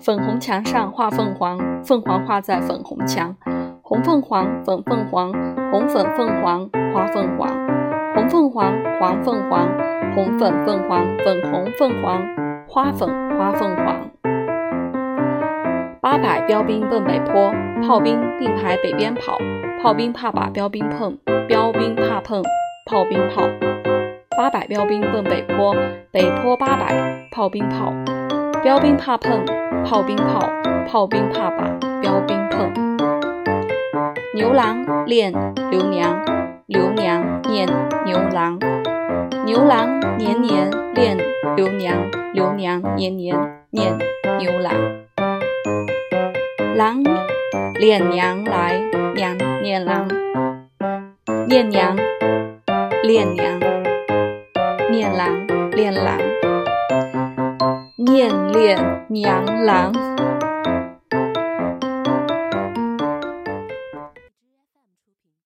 [0.00, 3.36] 粉红墙上画凤凰，凤凰画在粉红墙。
[3.82, 5.30] 红凤凰，粉凤凰，
[5.70, 7.48] 红粉凤凰，花凤凰。
[8.14, 9.68] 红凤凰，黄凤凰，
[10.14, 12.22] 红粉凤凰，粉红凤凰，
[12.66, 14.10] 花粉花凤凰。
[16.00, 17.52] 八百标兵奔北坡，
[17.86, 19.36] 炮兵并排北边跑，
[19.82, 21.14] 炮兵怕把标兵碰，
[21.46, 22.42] 标兵怕碰
[22.86, 23.42] 炮兵炮。
[24.38, 25.76] 八百标兵奔北坡，
[26.10, 27.92] 北坡八百炮兵炮，
[28.62, 29.44] 标兵怕碰
[29.86, 30.40] 炮兵炮，
[30.86, 31.64] 炮兵怕把
[32.02, 32.70] 标兵碰。
[34.34, 35.32] 牛郎恋
[35.70, 36.22] 刘娘，
[36.66, 37.66] 刘娘念
[38.04, 38.58] 牛郎，
[39.46, 41.16] 牛郎年年恋
[41.56, 41.96] 刘娘，
[42.34, 43.34] 刘娘年年
[43.70, 43.98] 念
[44.38, 44.74] 牛郎。
[46.76, 47.02] 郎
[47.78, 48.78] 恋娘来，
[49.14, 50.06] 娘念郎，
[51.48, 51.96] 念娘
[53.02, 53.58] 恋娘。
[54.90, 56.18] 念郎恋郎，
[58.12, 60.29] 念恋娘郎。